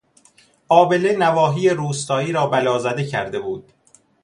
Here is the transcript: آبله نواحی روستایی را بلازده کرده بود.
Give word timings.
آبله 0.69 1.17
نواحی 1.17 1.69
روستایی 1.69 2.31
را 2.31 2.47
بلازده 2.47 3.07
کرده 3.07 3.39
بود. 3.39 3.73